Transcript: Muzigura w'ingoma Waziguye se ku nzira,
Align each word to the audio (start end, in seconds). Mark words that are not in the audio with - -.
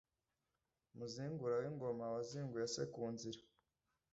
Muzigura 0.97 1.55
w'ingoma 1.61 2.05
Waziguye 2.13 2.67
se 2.73 2.83
ku 2.93 3.03
nzira, 3.13 3.41